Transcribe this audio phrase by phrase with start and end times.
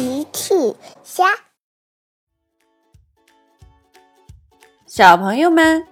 [0.00, 0.54] 奇趣
[1.04, 1.26] 虾，
[4.86, 5.86] 小朋友们，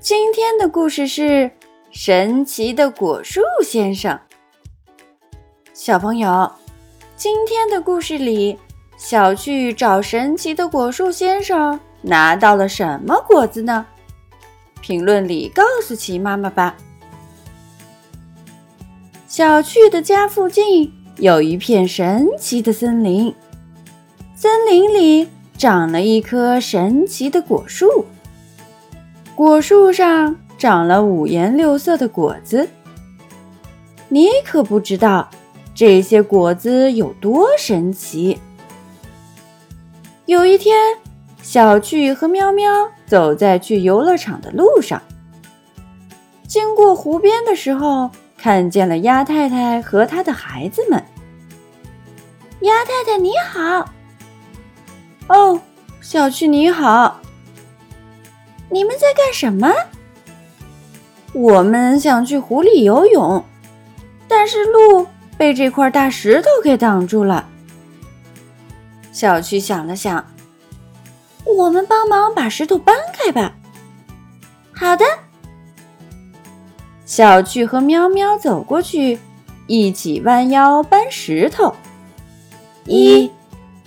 [0.00, 1.48] 今天的故事是
[1.92, 4.18] 神奇的果树先生。
[5.72, 6.50] 小朋友，
[7.14, 8.58] 今天的故事里，
[8.96, 13.86] 小趣找神奇的果树先生拿到了什么果子呢？
[14.80, 16.76] 评论里告诉奇妈妈吧。
[19.28, 20.92] 小趣的家附近。
[21.18, 23.32] 有一片神奇的森林，
[24.42, 28.06] 森林里长了一棵神奇的果树，
[29.36, 32.68] 果树上长了五颜六色的果子。
[34.08, 35.30] 你可不知道
[35.76, 38.36] 这些果子有多神奇。
[40.26, 40.76] 有一天，
[41.40, 45.00] 小趣和喵喵走在去游乐场的路上，
[46.48, 48.10] 经过湖边的时候。
[48.36, 51.00] 看见了鸭太太和她的孩子们。
[52.62, 53.88] 鸭太太你好，
[55.32, 55.58] 哦，
[56.02, 57.18] 小趣你好，
[58.68, 59.72] 你们在干什么？
[61.32, 63.42] 我们想去湖里游泳，
[64.28, 65.06] 但是路
[65.38, 67.48] 被这块大石头给挡住了。
[69.10, 70.22] 小趣想了想，
[71.46, 73.54] 我们帮忙把石头搬开吧。
[74.74, 75.06] 好的。
[77.06, 79.18] 小趣和喵喵走过去，
[79.66, 81.74] 一起弯腰搬石头。
[82.84, 83.30] 一、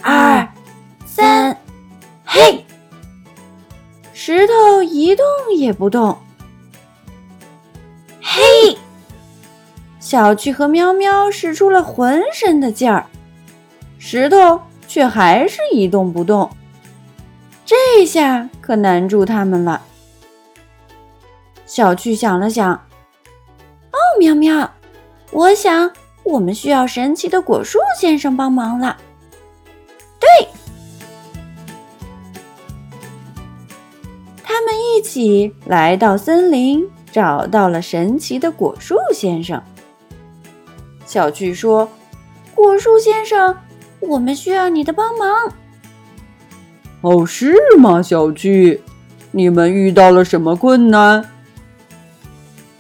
[0.02, 0.48] 二、
[1.16, 1.58] 三，
[2.26, 2.66] 嘿！
[4.12, 6.18] 石头一动也不动。
[8.22, 8.78] 嘿！
[10.02, 13.06] 小趣和喵喵使出了浑身的劲儿，
[13.98, 16.52] 石头却还是一动不动。
[17.66, 19.82] 这下可难住他们了。
[21.66, 22.74] 小趣想了想。
[22.74, 24.70] 哦喵喵，
[25.32, 25.90] 我想
[26.24, 28.98] 我们需要神奇的果树先生帮忙了。
[35.06, 39.62] 起来到森林，找到了神奇的果树先生。
[41.06, 41.88] 小趣说
[42.56, 43.56] ：“果树先生，
[44.00, 45.54] 我们需要你的帮忙。”
[47.02, 48.82] 哦，是吗，小趣？
[49.32, 51.24] 你们遇到了什么困难？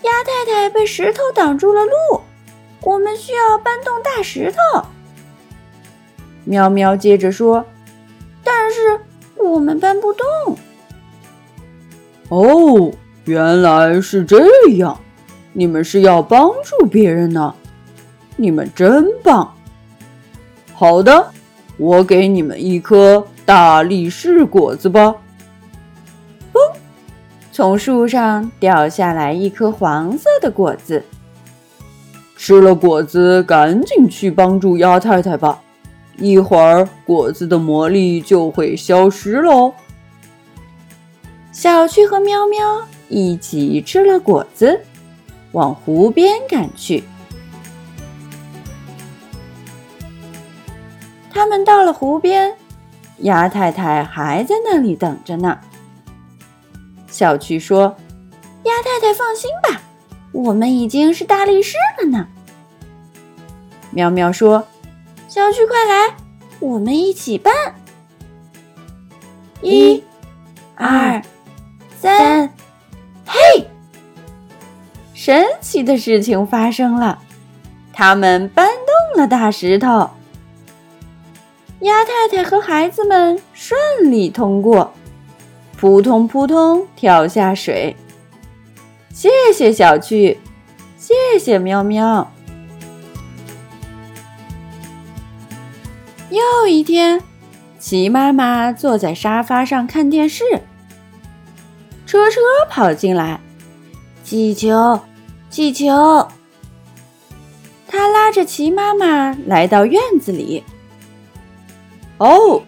[0.01, 2.21] 鸭太太被石头挡住了路，
[2.81, 4.85] 我们需要搬动大石头。
[6.43, 7.65] 喵喵接着说
[8.43, 8.99] ：“但是
[9.35, 10.25] 我们搬不动。”
[12.35, 12.91] 哦，
[13.23, 14.99] 原来是这样，
[15.53, 17.55] 你们是要帮助别人呢，
[18.35, 19.53] 你们真棒。
[20.73, 21.31] 好的，
[21.77, 25.15] 我给你们一颗大力士果子吧。
[26.51, 26.59] 嘣
[27.53, 31.01] 从树上掉下来一颗黄色的果子，
[32.35, 35.61] 吃了果子赶紧去帮助鸭太太吧，
[36.17, 39.73] 一会儿果子的魔力就会消失喽。
[41.55, 44.81] 小趣和喵喵一起吃了果子，
[45.53, 47.05] 往湖边赶去。
[51.31, 52.57] 他们到了湖边，
[53.19, 55.57] 鸭太太还在那里等着呢。
[57.07, 57.95] 小趣说
[58.63, 59.81] ：“鸭太太，放心吧，
[60.33, 62.27] 我们已经是大力士了呢。”
[63.91, 64.67] 喵喵说
[65.29, 66.17] ：“小趣，快来，
[66.59, 67.53] 我们一起办。”
[69.63, 70.03] 一、
[70.75, 71.21] 二、
[72.05, 72.53] 三，
[73.25, 73.67] 嘿！
[75.15, 77.17] 神奇的事情发生了，
[77.91, 80.11] 他们搬动了大石头，
[81.79, 83.79] 鸭太太和孩子们顺
[84.11, 84.93] 利通过。
[85.75, 87.95] 扑通扑通跳下水，
[89.11, 90.39] 谢谢小趣，
[90.99, 92.31] 谢谢喵喵。
[96.29, 97.19] 又一天，
[97.79, 100.43] 齐妈妈坐在沙发上看电视，
[102.05, 102.39] 车车
[102.69, 103.39] 跑进来，
[104.23, 104.99] 气球，
[105.49, 106.27] 气球。
[107.87, 110.63] 他拉着齐妈妈来到院子里。
[112.17, 112.61] 哦。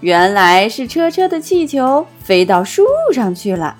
[0.00, 2.84] 原来是车车的气球飞到树
[3.14, 3.78] 上去了。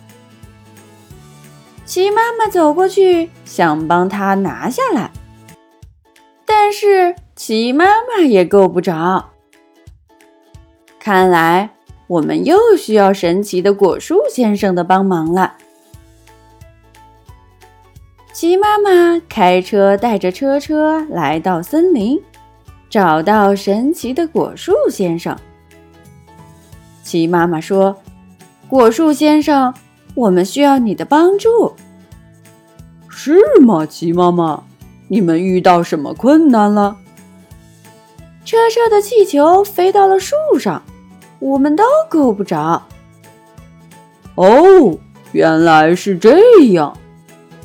[1.85, 5.11] 齐妈妈走过去想帮他拿下来，
[6.47, 9.29] 但是齐妈妈也够不着。
[10.99, 11.71] 看来
[12.07, 15.55] 我们又需要神奇的果树先生的帮忙了。
[18.33, 22.21] 齐妈妈开车带着车车来到森林，
[22.91, 25.37] 找到神奇的果树先生。
[27.03, 27.97] 齐妈妈说
[28.69, 29.73] ：“果树先生，
[30.15, 31.75] 我们需要你的帮助。”
[33.09, 34.65] 是吗，齐妈妈？
[35.09, 36.99] 你们遇到什么困难了？
[38.45, 40.83] 车车的气球飞到了树上，
[41.39, 42.83] 我们都够不着。
[44.35, 44.99] 哦，
[45.33, 46.39] 原来是这
[46.73, 46.97] 样。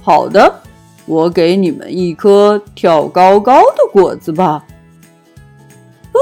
[0.01, 0.61] 好的，
[1.05, 4.65] 我给你们一颗跳高高的果子吧。
[6.13, 6.19] 哦，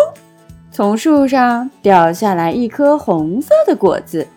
[0.72, 4.28] 从树上掉下来一颗红色的果子。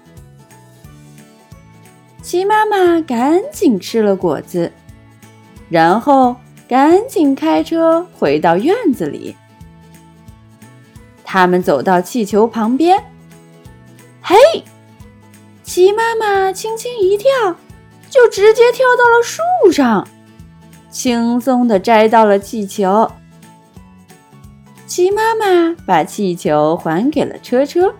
[2.22, 4.70] 鸡妈妈赶紧吃了果子，
[5.68, 6.36] 然后
[6.68, 9.34] 赶紧开车回到院子里。
[11.32, 13.02] 他们走到气球旁边，
[14.20, 14.36] 嘿，
[15.62, 17.30] 鸡妈妈轻轻一跳，
[18.10, 20.06] 就直接跳到了树上，
[20.90, 23.10] 轻松的摘到了气球。
[24.86, 27.94] 鸡妈妈把气球还给了车车。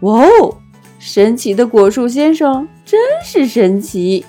[0.00, 0.56] 哇哦！
[0.98, 4.24] 神奇的果树先生真是神奇。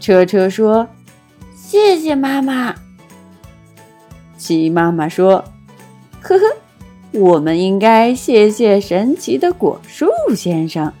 [0.00, 0.88] 车车说
[1.54, 2.74] ：“谢谢妈妈。”
[4.38, 5.44] 鸡妈妈说
[6.28, 6.56] ：“呵呵，
[7.12, 10.92] 我们应该谢谢神奇的果树先生。”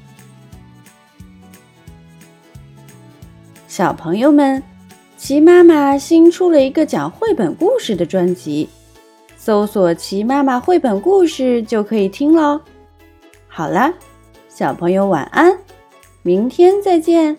[3.66, 4.62] 小朋友们，
[5.18, 8.68] 齐妈妈新出了一个讲绘本故事的专辑，
[9.36, 12.60] 搜索“齐妈妈绘本故事”就可以听喽。
[13.48, 13.92] 好了，
[14.48, 15.58] 小朋友晚安，
[16.22, 17.36] 明天再见。